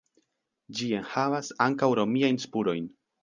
Ĝi 0.77 0.87
enhavas 0.99 1.51
ankaŭ 1.67 1.91
romiajn 2.01 2.43
spuroj. 2.49 2.77